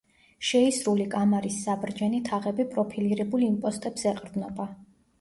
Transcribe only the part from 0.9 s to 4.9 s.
კამარის საბრჯენი თაღები პროფილირებულ იმპოსტებს ეყრდნობა.